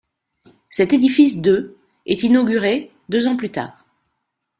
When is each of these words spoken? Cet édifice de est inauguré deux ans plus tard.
Cet 0.71 0.93
édifice 0.93 1.37
de 1.41 1.75
est 2.07 2.23
inauguré 2.23 2.89
deux 3.09 3.27
ans 3.27 3.37
plus 3.37 3.51
tard. 3.51 3.85